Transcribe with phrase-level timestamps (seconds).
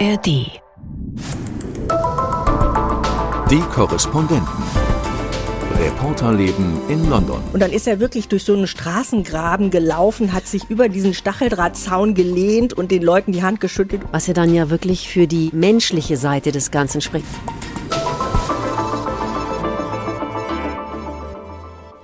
[0.00, 0.26] ARD.
[3.48, 4.48] Die Korrespondenten.
[5.78, 7.40] Reporterleben in London.
[7.52, 12.14] Und dann ist er wirklich durch so einen Straßengraben gelaufen, hat sich über diesen Stacheldrahtzaun
[12.14, 14.02] gelehnt und den Leuten die Hand geschüttelt.
[14.10, 17.26] Was ja dann ja wirklich für die menschliche Seite des Ganzen spricht.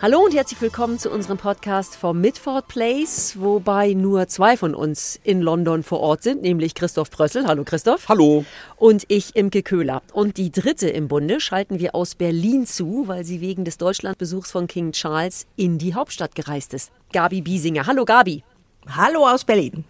[0.03, 5.21] Hallo und herzlich willkommen zu unserem Podcast vom Midford Place, wobei nur zwei von uns
[5.25, 7.47] in London vor Ort sind, nämlich Christoph Brössel.
[7.47, 8.09] Hallo Christoph.
[8.09, 8.47] Hallo.
[8.77, 10.01] Und ich, Imke Köhler.
[10.15, 14.51] Und die dritte im Bunde schalten wir aus Berlin zu, weil sie wegen des Deutschlandbesuchs
[14.51, 16.93] von King Charles in die Hauptstadt gereist ist.
[17.13, 17.87] Gabi Biesinger.
[17.87, 18.43] Hallo Gabi.
[18.89, 19.85] Hallo aus Berlin.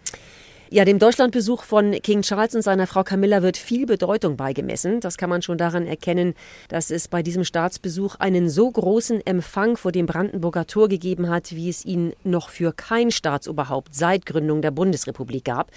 [0.73, 5.01] Ja, dem Deutschlandbesuch von King Charles und seiner Frau Camilla wird viel Bedeutung beigemessen.
[5.01, 6.33] Das kann man schon daran erkennen,
[6.69, 11.51] dass es bei diesem Staatsbesuch einen so großen Empfang vor dem Brandenburger Tor gegeben hat,
[11.51, 15.71] wie es ihn noch für kein Staatsoberhaupt seit Gründung der Bundesrepublik gab.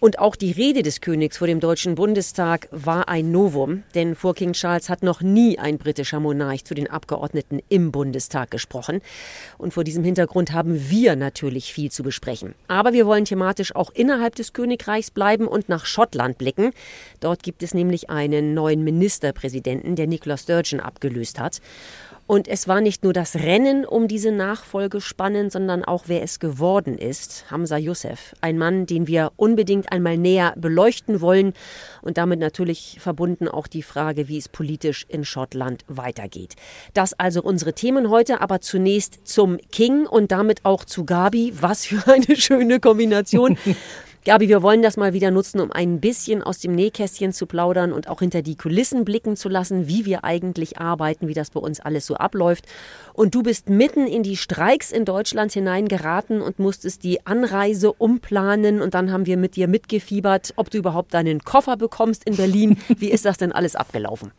[0.00, 4.34] Und auch die Rede des Königs vor dem Deutschen Bundestag war ein Novum, denn vor
[4.34, 9.00] King Charles hat noch nie ein britischer Monarch zu den Abgeordneten im Bundestag gesprochen.
[9.56, 12.54] Und vor diesem Hintergrund haben wir natürlich viel zu besprechen.
[12.68, 16.72] Aber wir wollen thematisch auch innerhalb des Königreichs bleiben und nach Schottland blicken.
[17.20, 21.60] Dort gibt es nämlich einen neuen Ministerpräsidenten, der Nicola Sturgeon abgelöst hat.
[22.26, 26.40] Und es war nicht nur das Rennen um diese Nachfolge spannend, sondern auch wer es
[26.40, 28.34] geworden ist, Hamza Youssef.
[28.40, 31.52] Ein Mann, den wir unbedingt einmal näher beleuchten wollen
[32.00, 36.54] und damit natürlich verbunden auch die Frage, wie es politisch in Schottland weitergeht.
[36.94, 41.52] Das also unsere Themen heute, aber zunächst zum King und damit auch zu Gabi.
[41.60, 43.58] Was für eine schöne Kombination.
[44.26, 47.92] Gabi, wir wollen das mal wieder nutzen, um ein bisschen aus dem Nähkästchen zu plaudern
[47.92, 51.60] und auch hinter die Kulissen blicken zu lassen, wie wir eigentlich arbeiten, wie das bei
[51.60, 52.64] uns alles so abläuft.
[53.12, 58.80] Und du bist mitten in die Streiks in Deutschland hineingeraten und musstest die Anreise umplanen
[58.80, 62.78] und dann haben wir mit dir mitgefiebert, ob du überhaupt deinen Koffer bekommst in Berlin.
[62.96, 64.32] Wie ist das denn alles abgelaufen?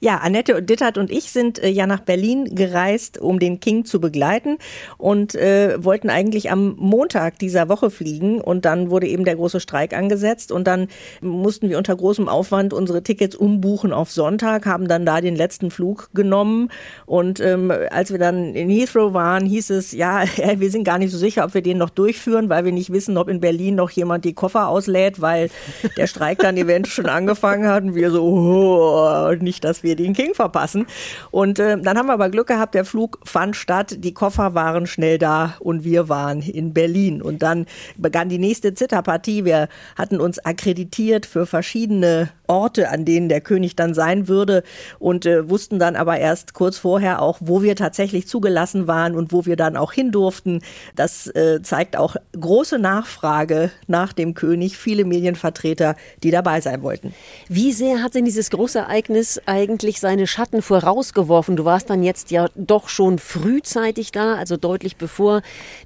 [0.00, 3.84] Ja, Annette und Dittert und ich sind äh, ja nach Berlin gereist, um den King
[3.84, 4.58] zu begleiten
[4.96, 9.60] und äh, wollten eigentlich am Montag dieser Woche fliegen und dann wurde eben der große
[9.60, 10.88] Streik angesetzt und dann
[11.20, 15.70] mussten wir unter großem Aufwand unsere Tickets umbuchen auf Sonntag, haben dann da den letzten
[15.70, 16.70] Flug genommen
[17.06, 20.24] und ähm, als wir dann in Heathrow waren, hieß es, ja,
[20.56, 23.16] wir sind gar nicht so sicher, ob wir den noch durchführen, weil wir nicht wissen,
[23.16, 25.50] ob in Berlin noch jemand die Koffer auslädt, weil
[25.96, 29.96] der Streik dann eventuell schon angefangen hat und wir so, oh, nicht nicht, dass wir
[29.96, 30.86] den King verpassen.
[31.30, 34.86] Und äh, dann haben wir aber Glück gehabt, der Flug fand statt, die Koffer waren
[34.86, 37.20] schnell da und wir waren in Berlin.
[37.20, 39.44] Und dann begann die nächste Zitterpartie.
[39.44, 44.62] Wir hatten uns akkreditiert für verschiedene Orte, an denen der König dann sein würde
[44.98, 49.32] und äh, wussten dann aber erst kurz vorher auch, wo wir tatsächlich zugelassen waren und
[49.32, 50.60] wo wir dann auch hin durften.
[50.96, 57.14] Das äh, zeigt auch große Nachfrage nach dem König, viele Medienvertreter, die dabei sein wollten.
[57.48, 61.56] Wie sehr hat denn dieses große Ereignis eigentlich seine Schatten vorausgeworfen?
[61.56, 65.42] Du warst dann jetzt ja doch schon frühzeitig da, also deutlich bevor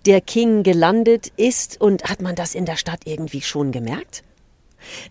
[0.06, 1.80] der King gelandet ist.
[1.80, 4.22] Und hat man das in der Stadt irgendwie schon gemerkt?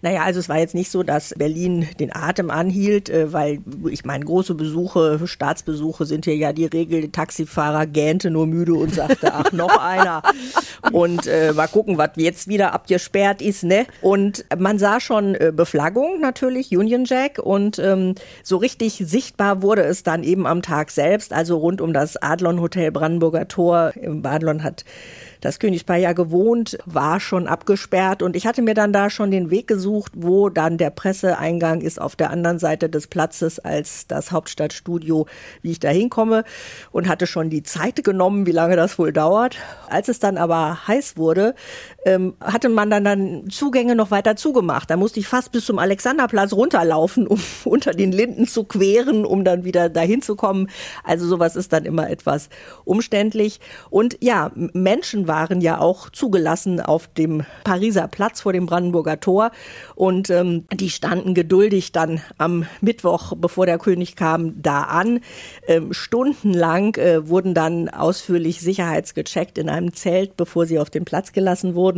[0.01, 3.59] Naja, also es war jetzt nicht so, dass Berlin den Atem anhielt, äh, weil
[3.89, 7.01] ich meine, große Besuche, Staatsbesuche sind hier ja die Regel.
[7.01, 10.21] Der Taxifahrer gähnte nur müde und sagte, ach, noch einer.
[10.91, 13.85] Und äh, mal gucken, was jetzt wieder abgesperrt ist, ne?
[14.01, 17.39] Und man sah schon äh, Beflaggung natürlich, Union Jack.
[17.39, 21.93] Und ähm, so richtig sichtbar wurde es dann eben am Tag selbst, also rund um
[21.93, 23.93] das Adlon Hotel Brandenburger Tor.
[23.95, 24.85] Im Adlon hat
[25.41, 29.49] das Königspaar ja gewohnt, war schon abgesperrt und ich hatte mir dann da schon den
[29.49, 34.31] Weg gesucht, wo dann der Presseeingang ist auf der anderen Seite des Platzes als das
[34.31, 35.25] Hauptstadtstudio,
[35.61, 36.43] wie ich da hinkomme
[36.91, 39.57] und hatte schon die Zeit genommen, wie lange das wohl dauert.
[39.89, 41.55] Als es dann aber heiß wurde,
[42.05, 44.89] ähm, hatte man dann, dann Zugänge noch weiter zugemacht.
[44.89, 49.43] Da musste ich fast bis zum Alexanderplatz runterlaufen, um unter den Linden zu queren, um
[49.43, 50.69] dann wieder dahin zu kommen.
[51.03, 52.49] Also sowas ist dann immer etwas
[52.85, 53.59] umständlich.
[53.89, 59.51] Und ja, Menschen waren ja auch zugelassen auf dem Pariser Platz vor dem Brandenburger Tor
[59.95, 65.19] und ähm, die standen geduldig dann am Mittwoch, bevor der König kam, da an.
[65.67, 71.31] Ähm, stundenlang äh, wurden dann ausführlich sicherheitsgecheckt in einem Zelt, bevor sie auf den Platz
[71.31, 71.90] gelassen wurden.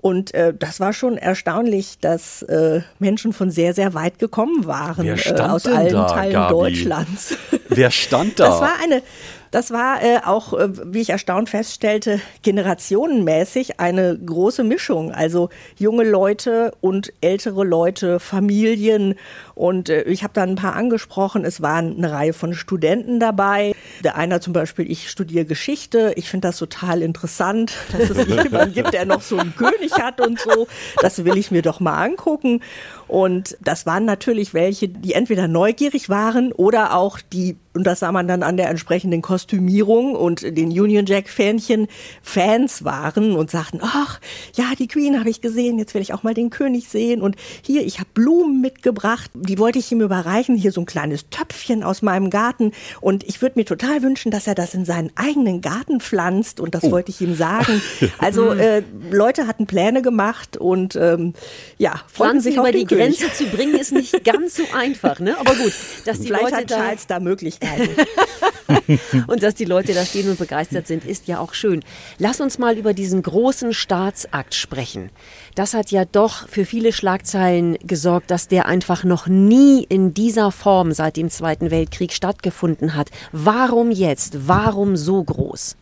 [0.00, 5.04] Und äh, das war schon erstaunlich, dass äh, Menschen von sehr, sehr weit gekommen waren
[5.04, 6.54] Wer äh, stand aus denn allen da, Teilen Gabi?
[6.54, 7.36] Deutschlands.
[7.68, 8.44] Wer stand da?
[8.46, 9.02] Das war eine
[9.50, 15.12] Das war äh, auch, äh, wie ich erstaunt feststellte, generationenmäßig eine große Mischung.
[15.12, 15.48] Also
[15.78, 19.14] junge Leute und ältere Leute, Familien.
[19.54, 21.44] Und äh, ich habe dann ein paar angesprochen.
[21.44, 23.74] Es waren eine Reihe von Studenten dabei.
[24.04, 26.12] Der einer zum Beispiel, ich studiere Geschichte.
[26.16, 30.20] Ich finde das total interessant, dass es jemanden gibt, der noch so einen König hat
[30.20, 30.68] und so.
[31.00, 32.60] Das will ich mir doch mal angucken.
[33.06, 38.10] Und das waren natürlich welche, die entweder neugierig waren oder auch die und das sah
[38.10, 41.86] man dann an der entsprechenden Kostümierung und den Union Jack Fähnchen
[42.22, 44.18] Fans waren und sagten, ach,
[44.56, 47.36] ja, die Queen habe ich gesehen, jetzt will ich auch mal den König sehen und
[47.62, 51.84] hier, ich habe Blumen mitgebracht, die wollte ich ihm überreichen, hier so ein kleines Töpfchen
[51.84, 55.60] aus meinem Garten und ich würde mir total wünschen, dass er das in seinen eigenen
[55.60, 56.90] Garten pflanzt und das oh.
[56.90, 57.80] wollte ich ihm sagen.
[58.18, 61.34] Also äh, Leute hatten Pläne gemacht und ähm,
[61.76, 63.18] ja, freuten sich über die König.
[63.18, 65.38] Grenze zu bringen ist nicht ganz so einfach, ne?
[65.38, 65.72] Aber gut,
[66.04, 67.90] dass die Vielleicht Leute hat Charles da, da Möglichkeiten.
[69.28, 71.84] und dass die Leute da stehen und begeistert sind, ist ja auch schön.
[72.18, 75.10] Lass uns mal über diesen großen Staatsakt sprechen.
[75.54, 80.50] Das hat ja doch für viele Schlagzeilen gesorgt, dass der einfach noch nie in dieser
[80.50, 83.10] Form seit dem Zweiten Weltkrieg stattgefunden hat.
[83.30, 84.48] Warum jetzt?
[84.48, 85.76] Warum so groß?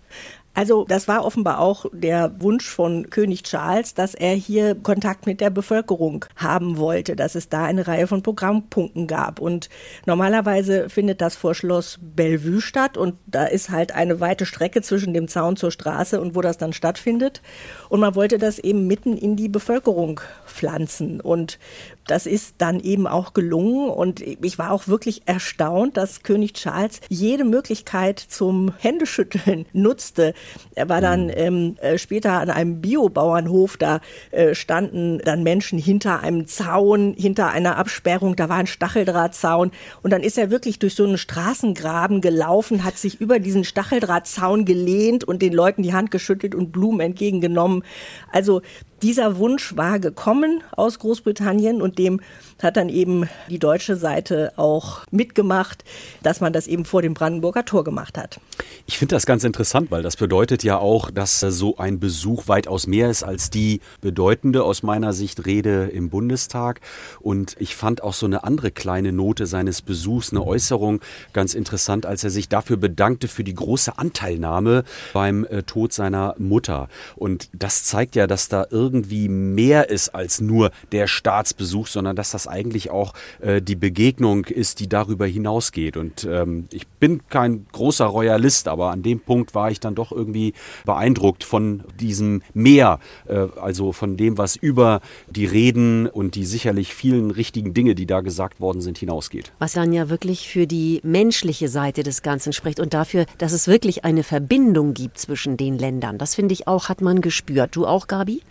[0.57, 5.43] Also das war offenbar auch der Wunsch von König Charles, dass er hier Kontakt mit
[5.43, 9.39] der Bevölkerung haben wollte, dass es da eine Reihe von Programmpunkten gab.
[9.39, 9.69] Und
[10.07, 15.13] normalerweise findet das vor Schloss Bellevue statt und da ist halt eine weite Strecke zwischen
[15.13, 17.43] dem Zaun zur Straße und wo das dann stattfindet.
[17.91, 21.21] Und man wollte das eben mitten in die Bevölkerung pflanzen.
[21.21, 21.59] Und
[22.07, 27.01] das ist dann eben auch gelungen und ich war auch wirklich erstaunt, dass König Charles
[27.09, 30.35] jede Möglichkeit zum Händeschütteln nutzte.
[30.75, 31.33] Er war dann mhm.
[31.35, 34.01] ähm, äh, später an einem Biobauernhof, da
[34.31, 40.13] äh, standen dann Menschen hinter einem Zaun, hinter einer Absperrung, da war ein Stacheldrahtzaun und
[40.13, 45.25] dann ist er wirklich durch so einen Straßengraben gelaufen, hat sich über diesen Stacheldrahtzaun gelehnt
[45.25, 47.83] und den Leuten die Hand geschüttelt und Blumen entgegengenommen.
[48.31, 48.63] Also
[49.03, 52.21] dieser Wunsch war gekommen aus Großbritannien und dem
[52.63, 55.85] hat dann eben die deutsche Seite auch mitgemacht,
[56.23, 58.41] dass man das eben vor dem Brandenburger Tor gemacht hat.
[58.87, 62.87] Ich finde das ganz interessant, weil das bedeutet ja auch, dass so ein Besuch weitaus
[62.87, 66.81] mehr ist als die bedeutende aus meiner Sicht Rede im Bundestag.
[67.21, 71.01] Und ich fand auch so eine andere kleine Note seines Besuchs, eine Äußerung
[71.35, 76.35] ganz interessant, als er sich dafür bedankte für die große Anteilnahme beim äh, Tod seiner
[76.39, 76.89] Mutter.
[77.17, 82.31] Und das zeigt ja, dass da irgendwie mehr ist als nur der Staatsbesuch, sondern dass
[82.31, 85.97] das eigentlich auch äh, die Begegnung ist, die darüber hinausgeht.
[85.97, 90.13] Und ähm, ich bin kein großer Royalist, aber an dem Punkt war ich dann doch
[90.13, 90.55] irgendwie
[90.85, 96.95] beeindruckt von diesem Mehr, äh, also von dem, was über die Reden und die sicherlich
[96.95, 99.53] vielen richtigen Dinge, die da gesagt worden sind, hinausgeht.
[99.59, 103.69] Was dann ja wirklich für die menschliche Seite des Ganzen spricht und dafür, dass es
[103.69, 106.19] wirklich eine Verbindung gibt zwischen den Ländern.
[106.19, 107.77] Das finde ich auch, hat man gespürt.
[107.77, 108.43] Du auch, Gabi?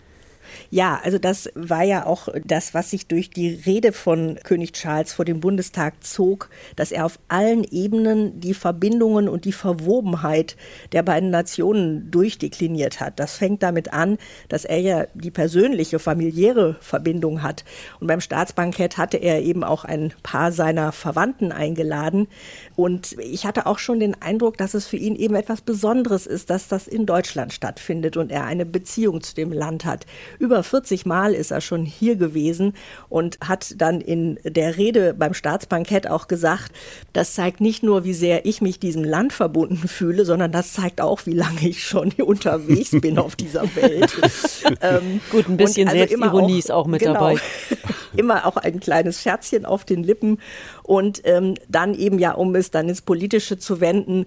[0.70, 5.12] Ja, also das war ja auch das, was sich durch die Rede von König Charles
[5.12, 10.56] vor dem Bundestag zog, dass er auf allen Ebenen die Verbindungen und die Verwobenheit
[10.92, 13.18] der beiden Nationen durchdekliniert hat.
[13.18, 14.18] Das fängt damit an,
[14.48, 17.64] dass er ja die persönliche, familiäre Verbindung hat.
[18.00, 22.28] Und beim Staatsbankett hatte er eben auch ein paar seiner Verwandten eingeladen.
[22.74, 26.50] Und ich hatte auch schon den Eindruck, dass es für ihn eben etwas Besonderes ist,
[26.50, 30.06] dass das in Deutschland stattfindet und er eine Beziehung zu dem Land hat.
[30.46, 32.74] Über 40 Mal ist er schon hier gewesen
[33.08, 36.70] und hat dann in der Rede beim Staatsbankett auch gesagt,
[37.12, 41.00] das zeigt nicht nur, wie sehr ich mich diesem Land verbunden fühle, sondern das zeigt
[41.00, 44.12] auch, wie lange ich schon unterwegs bin auf dieser Welt.
[44.82, 47.40] ähm, Gut, ein bisschen also Selbstironie ist auch mit genau, dabei.
[48.16, 50.38] immer auch ein kleines Scherzchen auf den Lippen
[50.84, 54.26] und ähm, dann eben ja, um es dann ins Politische zu wenden,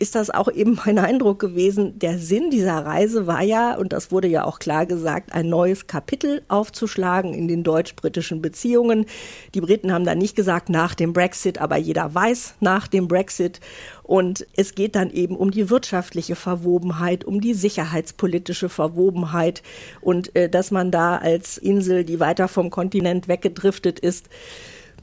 [0.00, 1.98] ist das auch eben mein Eindruck gewesen.
[1.98, 5.59] Der Sinn dieser Reise war ja, und das wurde ja auch klar gesagt, ein neues
[5.86, 9.06] Kapitel aufzuschlagen in den deutsch-britischen Beziehungen.
[9.54, 13.60] Die Briten haben da nicht gesagt nach dem Brexit, aber jeder weiß nach dem Brexit.
[14.02, 19.62] Und es geht dann eben um die wirtschaftliche Verwobenheit, um die sicherheitspolitische Verwobenheit
[20.00, 24.28] und äh, dass man da als Insel, die weiter vom Kontinent weggedriftet ist,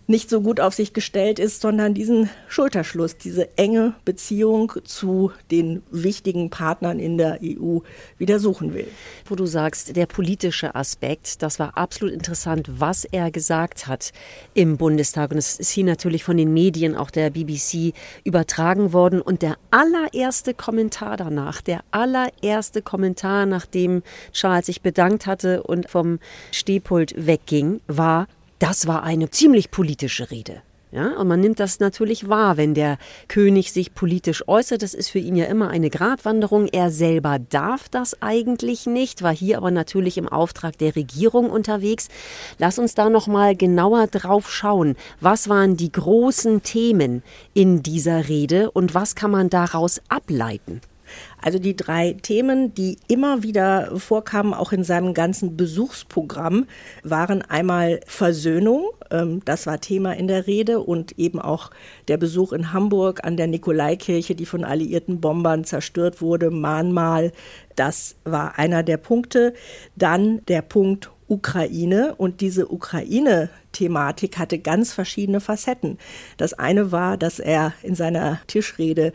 [0.07, 5.83] nicht so gut auf sich gestellt ist, sondern diesen Schulterschluss, diese enge Beziehung zu den
[5.91, 7.79] wichtigen Partnern in der EU
[8.17, 8.87] wieder suchen will.
[9.25, 14.13] Wo du sagst, der politische Aspekt, das war absolut interessant, was er gesagt hat
[14.53, 15.31] im Bundestag.
[15.31, 19.21] Und es ist hier natürlich von den Medien, auch der BBC, übertragen worden.
[19.21, 26.19] Und der allererste Kommentar danach, der allererste Kommentar, nachdem Charles sich bedankt hatte und vom
[26.51, 28.27] Stehpult wegging, war,
[28.59, 30.61] das war eine ziemlich politische Rede.
[30.89, 32.97] Ja, und man nimmt das natürlich wahr, wenn der
[33.27, 34.81] König sich politisch äußert.
[34.81, 36.67] Das ist für ihn ja immer eine Gratwanderung.
[36.67, 42.07] Er selber darf das eigentlich nicht, war hier aber natürlich im Auftrag der Regierung unterwegs.
[42.57, 44.95] Lass uns da noch mal genauer drauf schauen.
[45.19, 47.21] Was waren die großen Themen
[47.53, 50.79] in dieser Rede und was kann man daraus ableiten?
[51.47, 56.67] Also die drei Themen, die immer wieder vorkamen, auch in seinem ganzen Besuchsprogramm,
[57.03, 61.71] waren einmal Versöhnung, ähm, das war Thema in der Rede, und eben auch
[62.09, 67.31] der Besuch in Hamburg an der Nikolaikirche, die von alliierten Bombern zerstört wurde, Mahnmal,
[67.77, 69.53] das war einer der Punkte.
[69.95, 75.97] Dann der Punkt Ukraine und diese Ukraine-Thematik hatte ganz verschiedene Facetten.
[76.37, 79.11] Das eine war, dass er in seiner Tischrede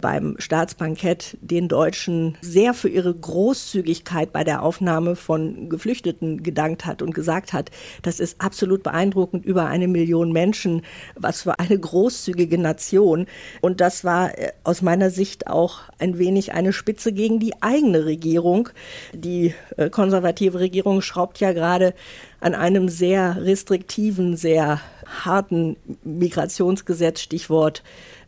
[0.00, 7.02] beim Staatsbankett den Deutschen sehr für ihre Großzügigkeit bei der Aufnahme von Geflüchteten gedankt hat
[7.02, 7.70] und gesagt hat,
[8.02, 10.82] das ist absolut beeindruckend, über eine Million Menschen,
[11.14, 13.26] was für eine großzügige Nation.
[13.60, 18.04] Und das war äh, aus meiner Sicht auch ein wenig eine Spitze gegen die eigene
[18.04, 18.68] Regierung.
[19.12, 21.94] Die äh, konservative Regierung schraubt ja gerade
[22.40, 24.80] an einem sehr restriktiven, sehr
[25.24, 27.82] harten Migrationsgesetz, Stichwort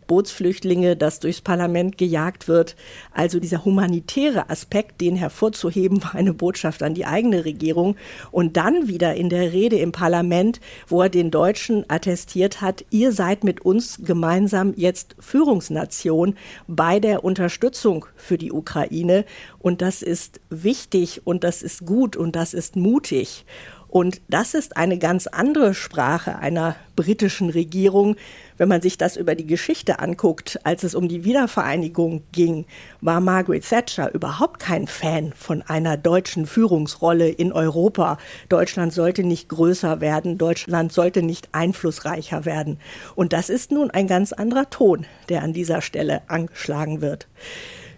[0.09, 2.75] Bootsflüchtlinge, das durchs Parlament gejagt wird.
[3.13, 7.95] Also dieser humanitäre Aspekt, den hervorzuheben, war eine Botschaft an die eigene Regierung.
[8.33, 13.13] Und dann wieder in der Rede im Parlament, wo er den Deutschen attestiert hat, ihr
[13.13, 16.35] seid mit uns gemeinsam jetzt Führungsnation
[16.67, 19.25] bei der Unterstützung für die Ukraine.
[19.61, 23.45] Und das ist wichtig und das ist gut und das ist mutig.
[23.89, 28.17] Und das ist eine ganz andere Sprache einer britischen Regierung.
[28.59, 32.67] Wenn man sich das über die Geschichte anguckt, als es um die Wiedervereinigung ging,
[33.01, 38.19] war Margaret Thatcher überhaupt kein Fan von einer deutschen Führungsrolle in Europa.
[38.49, 42.79] Deutschland sollte nicht größer werden, Deutschland sollte nicht einflussreicher werden.
[43.15, 47.27] Und das ist nun ein ganz anderer Ton, der an dieser Stelle angeschlagen wird.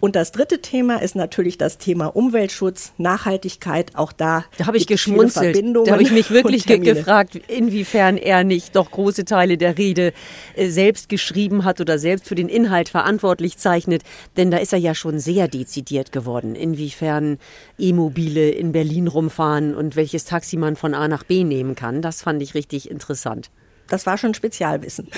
[0.01, 3.95] Und das dritte Thema ist natürlich das Thema Umweltschutz, Nachhaltigkeit.
[3.95, 5.63] Auch da, da habe ich geschmunzelt.
[5.85, 10.11] Da habe ich mich wirklich ge gefragt, inwiefern er nicht doch große Teile der Rede
[10.55, 14.01] äh, selbst geschrieben hat oder selbst für den Inhalt verantwortlich zeichnet.
[14.37, 16.55] Denn da ist er ja schon sehr dezidiert geworden.
[16.55, 17.37] Inwiefern
[17.77, 22.01] E-Mobile in Berlin rumfahren und welches Taxi man von A nach B nehmen kann.
[22.01, 23.51] Das fand ich richtig interessant.
[23.91, 25.09] Das war schon Spezialwissen.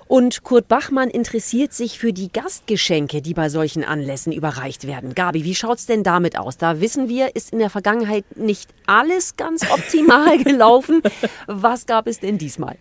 [0.07, 5.15] Und Kurt Bachmann interessiert sich für die Gastgeschenke, die bei solchen Anlässen überreicht werden.
[5.15, 6.57] Gabi, wie schaut's denn damit aus?
[6.57, 11.01] Da wissen wir, ist in der Vergangenheit nicht alles ganz optimal gelaufen.
[11.47, 12.77] Was gab es denn diesmal?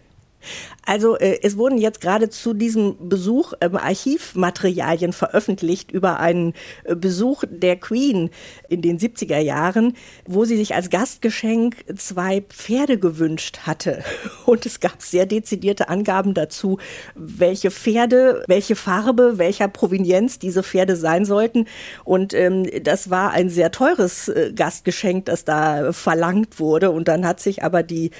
[0.86, 6.94] Also äh, es wurden jetzt gerade zu diesem Besuch ähm, Archivmaterialien veröffentlicht über einen äh,
[6.94, 8.30] Besuch der Queen
[8.68, 9.94] in den 70er Jahren,
[10.26, 14.04] wo sie sich als Gastgeschenk zwei Pferde gewünscht hatte.
[14.46, 16.78] Und es gab sehr dezidierte Angaben dazu,
[17.14, 21.66] welche Pferde, welche Farbe, welcher Provenienz diese Pferde sein sollten.
[22.04, 26.90] Und ähm, das war ein sehr teures äh, Gastgeschenk, das da verlangt wurde.
[26.90, 28.10] Und dann hat sich aber die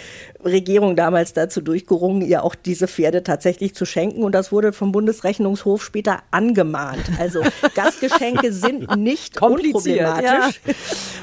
[0.45, 4.23] Regierung damals dazu durchgerungen, ihr auch diese Pferde tatsächlich zu schenken.
[4.23, 7.05] Und das wurde vom Bundesrechnungshof später angemahnt.
[7.19, 7.43] Also
[7.75, 10.61] Gastgeschenke sind nicht unproblematisch.
[10.67, 10.75] Ja.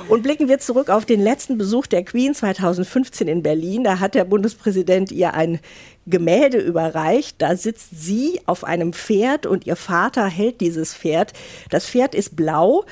[0.10, 3.84] Und blicken wir zurück auf den letzten Besuch der Queen 2015 in Berlin.
[3.84, 5.60] Da hat der Bundespräsident ihr ein
[6.08, 7.36] Gemälde überreicht.
[7.42, 11.34] Da sitzt sie auf einem Pferd und ihr Vater hält dieses Pferd.
[11.70, 12.86] Das Pferd ist blau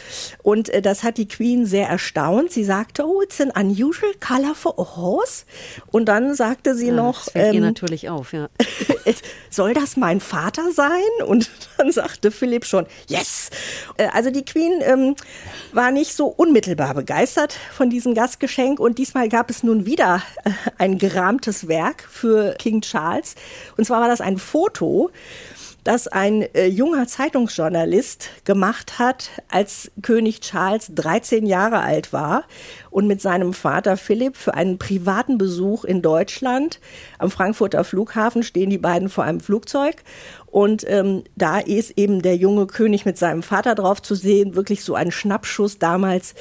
[0.44, 2.52] und äh, das hat die Queen sehr erstaunt.
[2.52, 5.46] Sie sagte, oh, it's an unusual color for a horse.
[5.92, 8.50] Und dann sagte sie ja, noch, ähm, natürlich auf, ja.
[9.50, 11.26] soll das mein Vater sein?
[11.26, 13.50] Und dann sagte Philipp schon, yes.
[13.98, 15.16] Äh, also die Queen ähm,
[15.74, 20.52] war nicht so unmittelbar begeistert von diesem Gastgeschenk und diesmal gab es nun wieder äh,
[20.78, 23.36] ein gerahmtes Werk für King Charles.
[23.76, 25.10] Und zwar war das ein Foto,
[25.84, 32.44] das ein äh, junger Zeitungsjournalist gemacht hat, als König Charles 13 Jahre alt war
[32.92, 36.80] und mit seinem Vater Philipp für einen privaten Besuch in Deutschland
[37.18, 40.04] am Frankfurter Flughafen stehen die beiden vor einem Flugzeug
[40.52, 44.84] und ähm, da ist eben der junge König mit seinem Vater drauf zu sehen, wirklich
[44.84, 46.34] so ein Schnappschuss damals.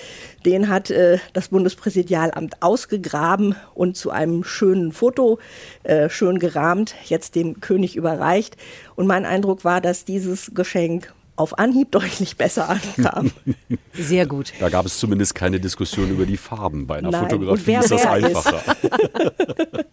[0.47, 5.39] Den hat äh, das Bundespräsidialamt ausgegraben und zu einem schönen Foto,
[5.83, 8.57] äh, schön gerahmt, jetzt dem König überreicht.
[8.97, 13.31] Und mein Eindruck war, dass dieses Geschenk auf Anhieb deutlich besser ankam.
[13.93, 14.53] Sehr gut.
[14.61, 16.87] Da gab es zumindest keine Diskussion über die Farben.
[16.87, 18.25] Bei einer Nein, Fotografie wer ist das wer ist.
[18.25, 18.63] einfacher.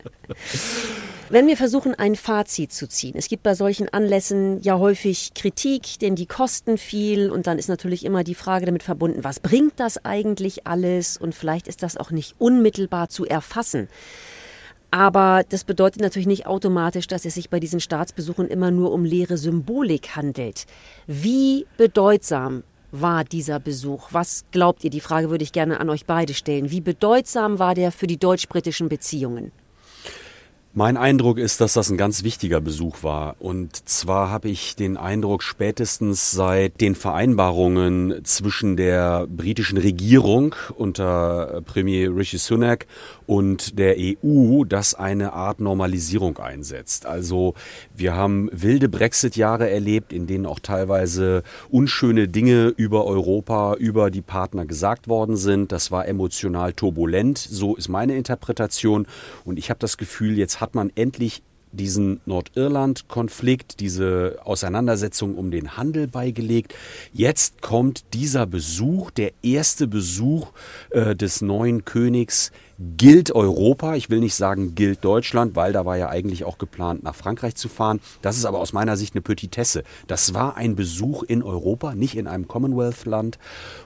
[1.29, 3.15] Wenn wir versuchen, ein Fazit zu ziehen.
[3.17, 7.67] Es gibt bei solchen Anlässen ja häufig Kritik, denn die kosten viel und dann ist
[7.67, 11.97] natürlich immer die Frage damit verbunden, was bringt das eigentlich alles und vielleicht ist das
[11.97, 13.87] auch nicht unmittelbar zu erfassen.
[14.95, 19.03] Aber das bedeutet natürlich nicht automatisch, dass es sich bei diesen Staatsbesuchen immer nur um
[19.03, 20.67] leere Symbolik handelt.
[21.05, 24.07] Wie bedeutsam war dieser Besuch?
[24.11, 24.89] Was glaubt ihr?
[24.89, 26.71] Die Frage würde ich gerne an euch beide stellen.
[26.71, 29.51] Wie bedeutsam war der für die deutsch-britischen Beziehungen?
[30.77, 33.37] Mein Eindruck ist, dass das ein ganz wichtiger Besuch war.
[33.39, 41.61] Und zwar habe ich den Eindruck, spätestens seit den Vereinbarungen zwischen der britischen Regierung unter
[41.65, 42.87] Premier Rishi Sunak
[43.25, 47.05] und der EU, dass eine Art Normalisierung einsetzt.
[47.05, 47.53] Also
[47.95, 54.21] wir haben wilde Brexit-Jahre erlebt, in denen auch teilweise unschöne Dinge über Europa, über die
[54.21, 55.71] Partner gesagt worden sind.
[55.71, 57.37] Das war emotional turbulent.
[57.37, 59.07] So ist meine Interpretation.
[59.45, 61.43] Und ich habe das Gefühl, jetzt hat man endlich
[61.75, 66.73] diesen Nordirland-Konflikt, diese Auseinandersetzung um den Handel beigelegt.
[67.13, 70.51] Jetzt kommt dieser Besuch, der erste Besuch
[70.91, 73.95] äh, des neuen Königs gilt Europa.
[73.95, 77.55] Ich will nicht sagen gilt Deutschland, weil da war ja eigentlich auch geplant, nach Frankreich
[77.55, 77.99] zu fahren.
[78.21, 79.83] Das ist aber aus meiner Sicht eine Petitesse.
[80.07, 83.39] Das war ein Besuch in Europa, nicht in einem Commonwealth-Land.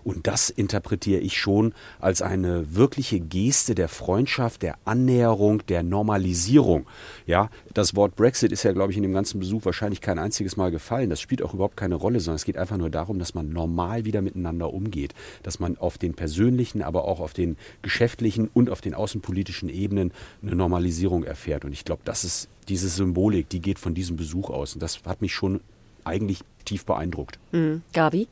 [0.03, 6.87] Und das interpretiere ich schon als eine wirkliche Geste der Freundschaft, der Annäherung, der Normalisierung.
[7.25, 10.57] Ja, das Wort Brexit ist ja, glaube ich, in dem ganzen Besuch wahrscheinlich kein einziges
[10.57, 11.09] Mal gefallen.
[11.09, 14.05] Das spielt auch überhaupt keine Rolle, sondern es geht einfach nur darum, dass man normal
[14.05, 15.13] wieder miteinander umgeht.
[15.43, 20.11] Dass man auf den persönlichen, aber auch auf den geschäftlichen und auf den außenpolitischen Ebenen
[20.41, 21.65] eine Normalisierung erfährt.
[21.65, 24.73] Und ich glaube, das ist diese Symbolik, die geht von diesem Besuch aus.
[24.73, 25.61] Und das hat mich schon
[26.03, 27.39] eigentlich tief beeindruckt.
[27.51, 27.81] Mhm.
[27.93, 28.27] Gabi?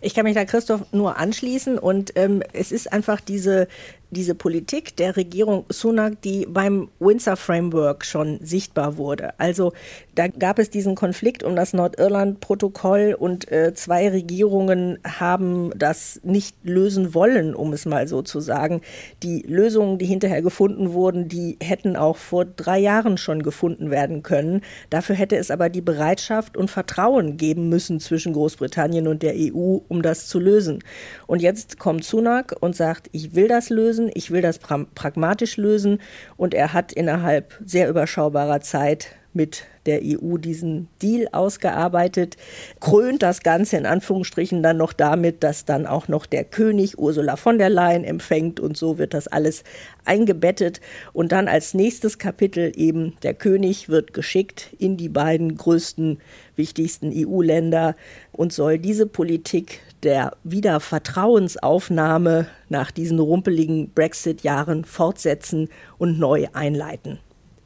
[0.00, 3.68] Ich kann mich da Christoph nur anschließen und ähm, es ist einfach diese,
[4.10, 9.38] diese Politik der Regierung Sunak, die beim Windsor Framework schon sichtbar wurde.
[9.40, 9.72] Also
[10.14, 16.56] da gab es diesen Konflikt um das Nordirland-Protokoll und äh, zwei Regierungen haben das nicht
[16.62, 18.80] lösen wollen, um es mal so zu sagen.
[19.22, 24.22] Die Lösungen, die hinterher gefunden wurden, die hätten auch vor drei Jahren schon gefunden werden
[24.22, 24.60] können.
[24.90, 29.78] Dafür hätte es aber die Bereitschaft und Vertrauen geben müssen zwischen Großbritannien und der EU,
[29.88, 30.80] um das zu lösen.
[31.26, 35.56] Und jetzt kommt Sunak und sagt, ich will das lösen, ich will das pra pragmatisch
[35.56, 36.00] lösen.
[36.36, 42.36] Und er hat innerhalb sehr überschaubarer Zeit mit der EU diesen Deal ausgearbeitet,
[42.80, 47.36] krönt das Ganze in Anführungsstrichen dann noch damit, dass dann auch noch der König Ursula
[47.36, 49.64] von der Leyen empfängt und so wird das alles
[50.04, 50.80] eingebettet
[51.12, 56.18] und dann als nächstes Kapitel eben der König wird geschickt in die beiden größten,
[56.56, 57.94] wichtigsten EU-Länder
[58.32, 65.68] und soll diese Politik der Wiedervertrauensaufnahme nach diesen rumpeligen Brexit-Jahren fortsetzen
[65.98, 67.18] und neu einleiten.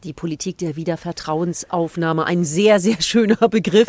[0.05, 3.89] Die Politik der Wiedervertrauensaufnahme, ein sehr, sehr schöner Begriff.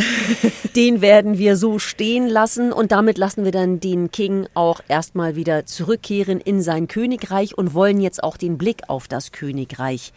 [0.76, 5.36] den werden wir so stehen lassen und damit lassen wir dann den King auch erstmal
[5.36, 10.12] wieder zurückkehren in sein Königreich und wollen jetzt auch den Blick auf das Königreich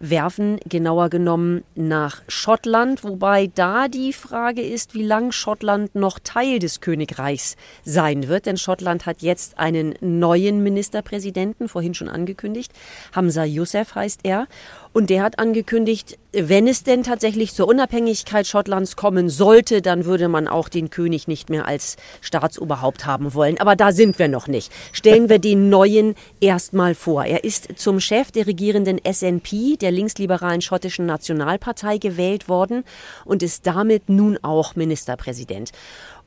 [0.00, 6.58] werfen, genauer genommen nach Schottland, wobei da die Frage ist, wie lang Schottland noch Teil
[6.58, 12.72] des Königreichs sein wird, denn Schottland hat jetzt einen neuen Ministerpräsidenten, vorhin schon angekündigt,
[13.12, 14.46] Hamza Youssef heißt er,
[14.92, 20.28] und der hat angekündigt, wenn es denn tatsächlich zur Unabhängigkeit Schottlands kommen sollte, dann würde
[20.28, 23.58] man auch den König nicht mehr als Staatsoberhaupt haben wollen.
[23.60, 24.72] Aber da sind wir noch nicht.
[24.92, 27.24] Stellen wir den neuen erstmal vor.
[27.24, 32.84] Er ist zum Chef der regierenden SNP, der linksliberalen schottischen Nationalpartei, gewählt worden
[33.24, 35.72] und ist damit nun auch Ministerpräsident.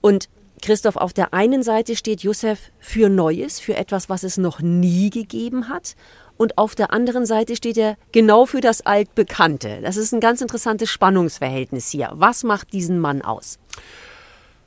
[0.02, 0.30] Und
[0.62, 5.10] Christoph, auf der einen Seite steht Youssef für Neues, für etwas, was es noch nie
[5.10, 5.96] gegeben hat
[6.38, 9.80] und auf der anderen Seite steht er genau für das Altbekannte.
[9.82, 12.10] Das ist ein ganz interessantes Spannungsverhältnis hier.
[12.14, 13.60] Was macht diesen Mann aus?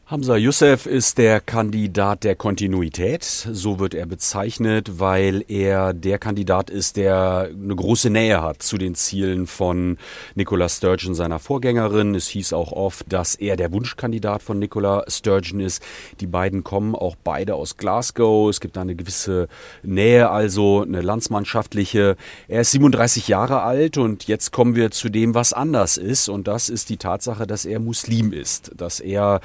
[0.08, 6.70] Hamza Youssef ist der Kandidat der Kontinuität, so wird er bezeichnet, weil er der Kandidat
[6.70, 9.98] ist, der eine große Nähe hat zu den Zielen von
[10.36, 12.14] Nicola Sturgeon, seiner Vorgängerin.
[12.14, 15.82] Es hieß auch oft, dass er der Wunschkandidat von Nicola Sturgeon ist.
[16.20, 18.48] Die beiden kommen auch beide aus Glasgow.
[18.48, 19.48] Es gibt da eine gewisse
[19.82, 22.16] Nähe, also eine landsmannschaftliche.
[22.46, 26.28] Er ist 37 Jahre alt und jetzt kommen wir zu dem, was anders ist.
[26.28, 29.40] Und das ist die Tatsache, dass er Muslim ist, dass er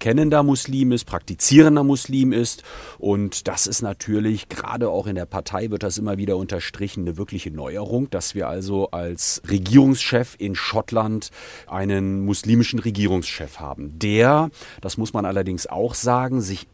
[0.00, 2.62] bekennender Muslim ist, praktizierender Muslim ist.
[2.98, 7.18] Und das ist natürlich, gerade auch in der Partei wird das immer wieder unterstrichen, eine
[7.18, 11.30] wirkliche Neuerung, dass wir also als Regierungschef in Schottland
[11.66, 16.66] einen muslimischen Regierungschef haben, der, das muss man allerdings auch sagen, sich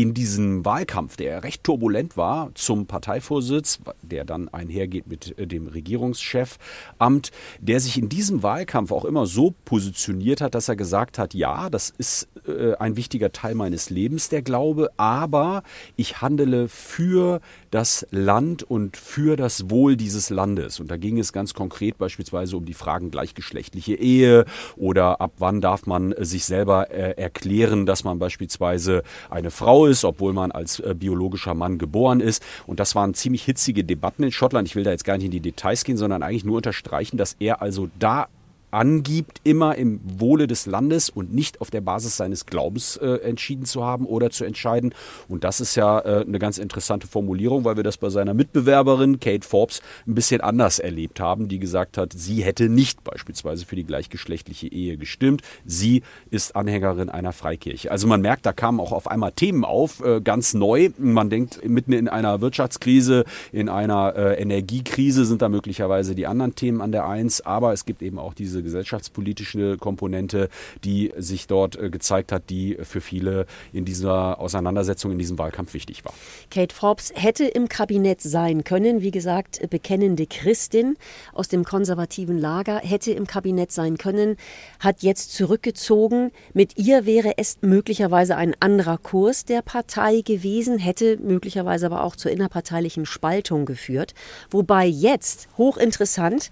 [0.00, 5.66] in diesem Wahlkampf, der recht turbulent war, zum Parteivorsitz, der dann einhergeht mit äh, dem
[5.66, 11.34] Regierungschefamt, der sich in diesem Wahlkampf auch immer so positioniert hat, dass er gesagt hat,
[11.34, 15.62] ja, das ist äh, ein wichtiger Teil meines Lebens, der Glaube, aber
[15.96, 20.80] ich handele für das Land und für das Wohl dieses Landes.
[20.80, 24.44] Und da ging es ganz konkret beispielsweise um die Fragen gleichgeschlechtliche Ehe
[24.76, 30.04] oder ab wann darf man sich selber äh, erklären, dass man beispielsweise eine Frau ist,
[30.04, 32.42] obwohl man als äh, biologischer Mann geboren ist.
[32.66, 34.66] Und das waren ziemlich hitzige Debatten in Schottland.
[34.68, 37.36] Ich will da jetzt gar nicht in die Details gehen, sondern eigentlich nur unterstreichen, dass
[37.38, 38.28] er also da
[38.70, 43.64] angibt, immer im Wohle des Landes und nicht auf der Basis seines Glaubens äh, entschieden
[43.64, 44.94] zu haben oder zu entscheiden.
[45.28, 49.20] Und das ist ja äh, eine ganz interessante Formulierung, weil wir das bei seiner Mitbewerberin
[49.20, 53.76] Kate Forbes ein bisschen anders erlebt haben, die gesagt hat, sie hätte nicht beispielsweise für
[53.76, 55.42] die gleichgeschlechtliche Ehe gestimmt.
[55.64, 57.90] Sie ist Anhängerin einer Freikirche.
[57.90, 60.90] Also man merkt, da kamen auch auf einmal Themen auf, äh, ganz neu.
[60.98, 66.54] Man denkt, mitten in einer Wirtschaftskrise, in einer äh, Energiekrise sind da möglicherweise die anderen
[66.54, 70.48] Themen an der Eins, aber es gibt eben auch diese diese gesellschaftspolitische Komponente,
[70.84, 75.74] die sich dort äh, gezeigt hat, die für viele in dieser Auseinandersetzung, in diesem Wahlkampf
[75.74, 76.14] wichtig war.
[76.50, 80.96] Kate Forbes hätte im Kabinett sein können, wie gesagt, bekennende Christin
[81.32, 84.36] aus dem konservativen Lager, hätte im Kabinett sein können,
[84.78, 86.30] hat jetzt zurückgezogen.
[86.54, 92.16] Mit ihr wäre es möglicherweise ein anderer Kurs der Partei gewesen, hätte möglicherweise aber auch
[92.16, 94.14] zur innerparteilichen Spaltung geführt.
[94.50, 96.50] Wobei jetzt, hochinteressant,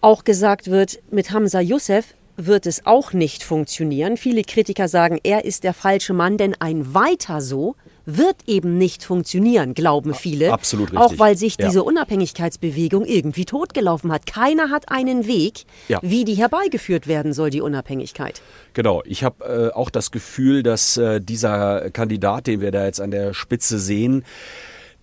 [0.00, 4.16] auch gesagt wird, mit Hamza Youssef wird es auch nicht funktionieren.
[4.16, 7.74] Viele Kritiker sagen, er ist der falsche Mann, denn ein weiter so
[8.10, 10.50] wird eben nicht funktionieren, glauben viele.
[10.50, 10.98] Absolut richtig.
[10.98, 11.66] Auch weil sich ja.
[11.66, 14.24] diese Unabhängigkeitsbewegung irgendwie totgelaufen hat.
[14.24, 15.98] Keiner hat einen Weg, ja.
[16.00, 18.40] wie die herbeigeführt werden soll, die Unabhängigkeit.
[18.72, 23.00] Genau, ich habe äh, auch das Gefühl, dass äh, dieser Kandidat, den wir da jetzt
[23.00, 24.24] an der Spitze sehen,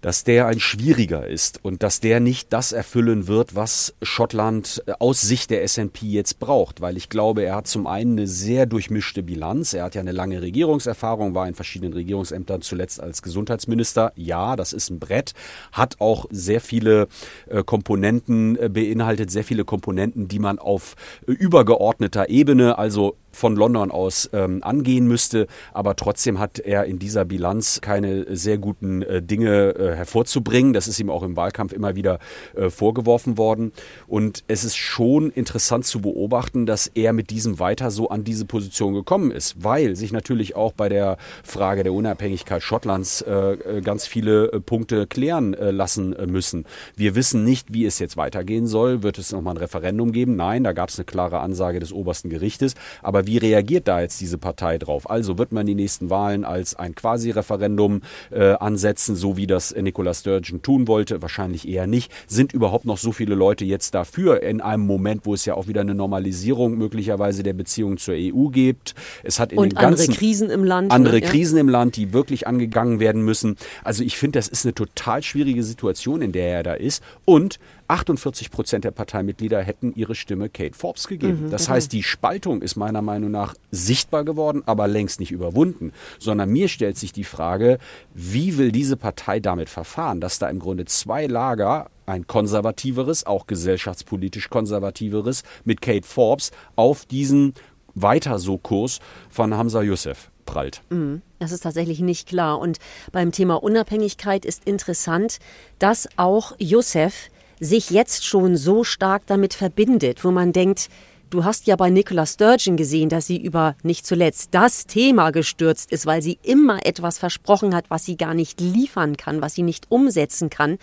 [0.05, 4.91] dass der ein schwieriger ist und dass der nicht das erfüllen wird, was Schottland äh,
[4.99, 8.67] aus Sicht der SNP jetzt braucht, weil ich glaube, er hat zum einen eine sehr
[8.67, 9.73] durchmischte Bilanz.
[9.73, 14.11] Er hat ja eine lange Regierungserfahrung, war in verschiedenen Regierungsämtern zuletzt als Gesundheitsminister.
[14.15, 15.33] Ja, das ist ein Brett,
[15.71, 17.07] hat auch sehr viele
[17.49, 20.93] äh, Komponenten äh, beinhaltet, sehr viele Komponenten, die man auf
[21.25, 25.47] übergeordneter Ebene, also von London aus ähm, angehen müsste.
[25.73, 30.73] Aber trotzdem hat er in dieser Bilanz keine sehr guten äh, Dinge äh, hervorzubringen.
[30.73, 32.19] Das ist ihm auch im Wahlkampf immer wieder
[32.55, 33.71] äh, vorgeworfen worden.
[34.07, 38.45] Und es ist schon interessant zu beobachten, dass er mit diesem weiter so an diese
[38.45, 43.81] Position gekommen ist, weil sich natürlich auch bei der Frage der Unabhängigkeit Schottlands äh, äh,
[43.81, 46.65] ganz viele äh, Punkte klären lassen müssen.
[46.95, 49.03] Wir wissen nicht, wie es jetzt weitergehen soll.
[49.03, 50.35] Wird es nochmal ein Referendum geben?
[50.35, 52.75] Nein, da gab es eine klare Ansage des obersten Gerichtes.
[53.01, 55.09] Aber wie reagiert da jetzt diese Partei drauf?
[55.09, 60.13] Also wird man die nächsten Wahlen als ein Quasi-Referendum äh, ansetzen, so wie das Nicola
[60.13, 61.21] Sturgeon tun wollte?
[61.21, 62.11] Wahrscheinlich eher nicht.
[62.27, 65.67] Sind überhaupt noch so viele Leute jetzt dafür in einem Moment, wo es ja auch
[65.67, 68.95] wieder eine Normalisierung möglicherweise der Beziehungen zur EU gibt?
[69.23, 70.91] Es hat in Und den ganzen andere Krisen im Land.
[70.91, 71.21] Andere ne?
[71.21, 73.57] Krisen im Land, die wirklich angegangen werden müssen.
[73.83, 77.03] Also ich finde, das ist eine total schwierige Situation, in der er da ist.
[77.25, 81.45] Und 48 Prozent der Parteimitglieder hätten ihre Stimme Kate Forbes gegeben.
[81.45, 85.91] Mhm, das heißt, die Spaltung ist meiner Meinung nach sichtbar geworden, aber längst nicht überwunden.
[86.19, 87.77] Sondern mir stellt sich die Frage,
[88.13, 93.47] wie will diese Partei damit verfahren, dass da im Grunde zwei Lager ein konservativeres, auch
[93.47, 97.53] gesellschaftspolitisch konservativeres mit Kate Forbes auf diesen
[97.95, 100.81] weiter so Kurs von Hamza Youssef prallt.
[100.89, 101.21] Mhm.
[101.39, 102.59] Das ist tatsächlich nicht klar.
[102.59, 102.77] Und
[103.11, 105.39] beim Thema Unabhängigkeit ist interessant,
[105.79, 110.89] dass auch Youssef sich jetzt schon so stark damit verbindet, wo man denkt,
[111.31, 115.91] Du hast ja bei Nicola Sturgeon gesehen, dass sie über nicht zuletzt das Thema gestürzt
[115.91, 119.63] ist, weil sie immer etwas versprochen hat, was sie gar nicht liefern kann, was sie
[119.63, 120.77] nicht umsetzen kann.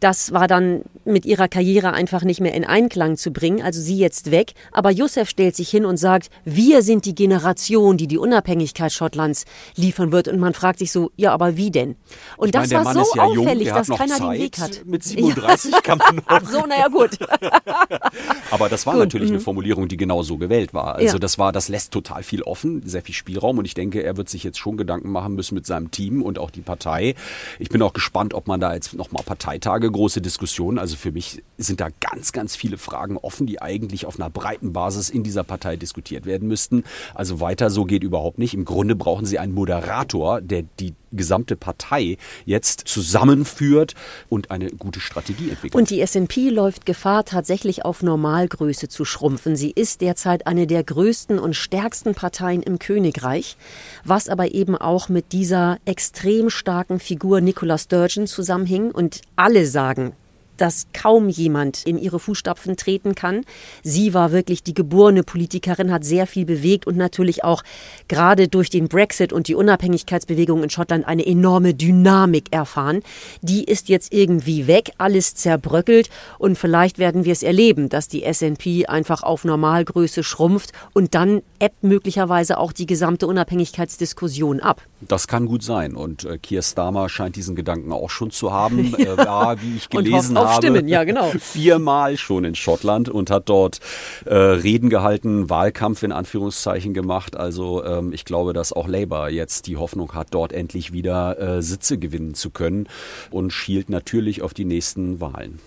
[0.00, 3.98] Das war dann mit ihrer Karriere einfach nicht mehr in Einklang zu bringen, also sie
[3.98, 4.52] jetzt weg.
[4.72, 9.44] Aber Youssef stellt sich hin und sagt, wir sind die Generation, die die Unabhängigkeit Schottlands
[9.76, 10.28] liefern wird.
[10.28, 11.96] Und man fragt sich so, ja, aber wie denn?
[12.36, 14.20] Und ich das meine, war so ja auffällig, jung, dass keiner Zeit.
[14.20, 14.84] den Weg hat.
[14.86, 15.80] Mit 37 ja.
[15.80, 16.22] kann man noch.
[16.26, 17.16] Ach so, naja, gut.
[18.50, 19.04] aber das war gut.
[19.04, 19.42] natürlich eine mhm.
[19.42, 20.94] Formulierung Formulierung, die genau so gewählt war.
[20.96, 21.18] Also Ja.
[21.18, 24.28] das war, das lässt total viel offen, sehr viel Spielraum und ich denke, er wird
[24.28, 27.14] sich jetzt schon Gedanken machen müssen mit seinem Team und auch die Partei.
[27.58, 31.42] Ich bin auch gespannt, ob man da jetzt nochmal Parteitage, große Diskussionen, also für mich
[31.58, 35.44] sind da ganz, ganz viele Fragen offen, die eigentlich auf einer breiten Basis in dieser
[35.44, 36.84] Partei diskutiert werden müssten.
[37.14, 38.54] Also weiter so geht überhaupt nicht.
[38.54, 43.94] Im Grunde brauchen sie einen Moderator, der die gesamte Partei jetzt zusammenführt
[44.28, 45.74] und eine gute Strategie entwickelt.
[45.74, 49.56] Und die S&P läuft Gefahr, tatsächlich auf Normalgröße zu schrumpfen.
[49.56, 53.56] Sie ist derzeit eine der größten und stärksten Parteien im Königreich,
[54.04, 58.90] was aber eben auch mit dieser extrem starken Figur Nicola Sturgeon zusammenhing.
[58.90, 60.14] Und alle sagen,
[60.58, 63.44] dass kaum jemand in ihre Fußstapfen treten kann.
[63.82, 67.62] Sie war wirklich die geborene Politikerin, hat sehr viel bewegt und natürlich auch
[68.08, 73.02] gerade durch den Brexit und die Unabhängigkeitsbewegung in Schottland eine enorme Dynamik erfahren.
[73.40, 78.24] Die ist jetzt irgendwie weg, alles zerbröckelt und vielleicht werden wir es erleben, dass die
[78.24, 84.82] S&P einfach auf Normalgröße schrumpft und dann ebbt möglicherweise auch die gesamte Unabhängigkeitsdiskussion ab.
[85.00, 85.94] Das kann gut sein.
[85.94, 88.94] Und äh, Keir Starmer scheint diesen Gedanken auch schon zu haben.
[88.98, 91.30] Äh, war, wie ich gelesen auf habe, Stimmen, ja, genau.
[91.38, 93.80] viermal schon in Schottland und hat dort
[94.24, 97.36] äh, Reden gehalten, Wahlkampf in Anführungszeichen gemacht.
[97.36, 101.62] Also ähm, ich glaube, dass auch Labour jetzt die Hoffnung hat, dort endlich wieder äh,
[101.62, 102.88] Sitze gewinnen zu können
[103.30, 105.60] und schielt natürlich auf die nächsten Wahlen.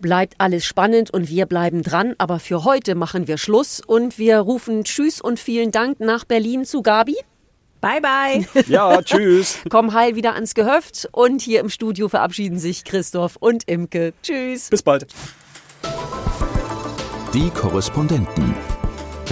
[0.00, 2.14] bleibt alles spannend und wir bleiben dran.
[2.18, 6.64] Aber für heute machen wir Schluss und wir rufen Tschüss und vielen Dank nach Berlin
[6.64, 7.16] zu Gabi.
[7.82, 8.46] Bye, bye.
[8.68, 9.58] Ja, tschüss.
[9.68, 14.14] Komm heil wieder ans Gehöft und hier im Studio verabschieden sich Christoph und Imke.
[14.22, 14.70] Tschüss.
[14.70, 15.06] Bis bald.
[17.34, 18.54] Die Korrespondenten.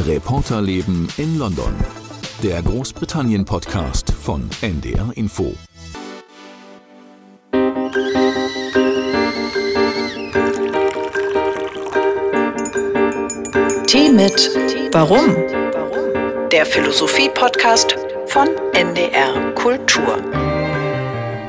[0.04, 1.72] Reporterleben in London.
[2.42, 5.54] Der Großbritannien-Podcast von NDR Info.
[13.86, 14.50] Tee mit
[14.92, 15.36] Warum?
[16.50, 17.96] Der Philosophie-Podcast
[18.30, 20.22] von NDR Kultur.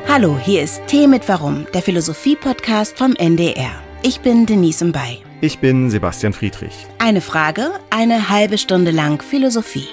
[0.07, 3.69] Hallo, hier ist Tee mit Warum, der Philosophie-Podcast vom NDR.
[4.01, 5.19] Ich bin Denise Mbay.
[5.41, 6.73] Ich bin Sebastian Friedrich.
[6.97, 9.89] Eine Frage, eine halbe Stunde lang Philosophie.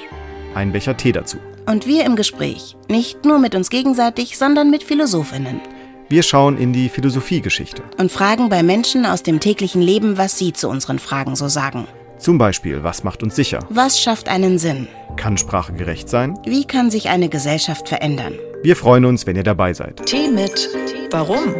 [0.54, 1.36] Ein Becher Tee dazu.
[1.66, 5.60] Und wir im Gespräch, nicht nur mit uns gegenseitig, sondern mit Philosophinnen.
[6.08, 7.82] Wir schauen in die Philosophiegeschichte.
[7.98, 11.86] Und fragen bei Menschen aus dem täglichen Leben, was sie zu unseren Fragen so sagen.
[12.18, 13.60] Zum Beispiel, was macht uns sicher?
[13.70, 14.88] Was schafft einen Sinn?
[15.16, 16.38] Kann Sprache gerecht sein?
[16.44, 18.34] Wie kann sich eine Gesellschaft verändern?
[18.62, 20.04] Wir freuen uns, wenn ihr dabei seid.
[20.04, 20.68] Tee mit
[21.12, 21.54] Warum?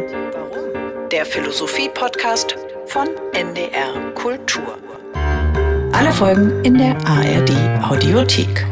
[1.11, 2.55] Der Philosophie-Podcast
[2.87, 4.77] von NDR Kultur.
[5.93, 7.51] Alle Folgen in der ARD
[7.89, 8.65] Audiothek.